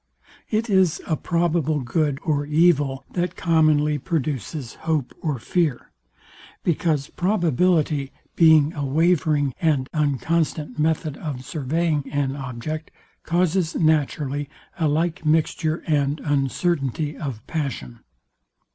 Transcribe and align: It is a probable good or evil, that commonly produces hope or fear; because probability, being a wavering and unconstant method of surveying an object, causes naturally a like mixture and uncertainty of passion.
It 0.49 0.67
is 0.67 0.99
a 1.05 1.15
probable 1.15 1.79
good 1.81 2.19
or 2.25 2.43
evil, 2.43 3.05
that 3.11 3.35
commonly 3.35 3.99
produces 3.99 4.73
hope 4.89 5.13
or 5.21 5.37
fear; 5.37 5.91
because 6.63 7.11
probability, 7.11 8.11
being 8.35 8.73
a 8.73 8.83
wavering 8.83 9.53
and 9.61 9.87
unconstant 9.93 10.79
method 10.79 11.17
of 11.17 11.45
surveying 11.45 12.09
an 12.11 12.35
object, 12.35 12.89
causes 13.21 13.75
naturally 13.75 14.49
a 14.79 14.87
like 14.87 15.23
mixture 15.23 15.83
and 15.85 16.19
uncertainty 16.21 17.15
of 17.15 17.45
passion. 17.45 17.99